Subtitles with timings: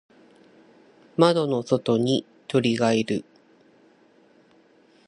[1.15, 3.23] 窓の外に鳥がいる。